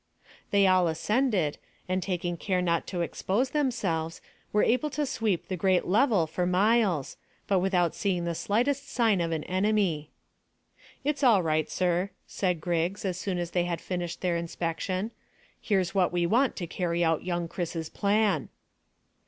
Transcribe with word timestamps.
They 0.49 0.65
all 0.65 0.87
ascended, 0.87 1.59
and 1.87 2.01
taking 2.01 2.35
care 2.35 2.59
not 2.59 2.87
to 2.87 3.01
expose 3.01 3.51
themselves, 3.51 4.19
were 4.51 4.63
able 4.63 4.89
to 4.89 5.05
sweep 5.05 5.47
the 5.47 5.55
great 5.55 5.85
level 5.85 6.25
for 6.25 6.47
miles, 6.47 7.17
but 7.45 7.59
without 7.59 7.93
seeing 7.93 8.25
the 8.25 8.33
slightest 8.33 8.89
sign 8.89 9.21
of 9.21 9.31
an 9.31 9.43
enemy. 9.43 10.09
"It's 11.03 11.23
all 11.23 11.43
right, 11.43 11.69
sir," 11.69 12.09
said 12.25 12.61
Griggs, 12.61 13.05
as 13.05 13.19
soon 13.19 13.37
as 13.37 13.51
they 13.51 13.65
had 13.65 13.79
finished 13.79 14.21
their 14.21 14.37
inspection. 14.37 15.11
"Here's 15.61 15.93
what 15.93 16.11
we 16.11 16.25
want 16.25 16.55
to 16.55 16.65
carry 16.65 17.03
out 17.03 17.23
young 17.23 17.47
Chris's 17.47 17.89
plan." 17.89 18.49